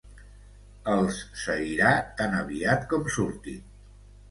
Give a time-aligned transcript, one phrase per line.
[0.93, 1.93] Els seguirà
[2.23, 3.65] tan aviat com surtin.